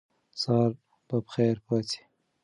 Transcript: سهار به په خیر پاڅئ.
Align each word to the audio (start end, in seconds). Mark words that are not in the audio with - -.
سهار 0.41 0.71
به 1.07 1.15
په 1.25 1.29
خیر 1.33 1.57
پاڅئ. 1.65 1.99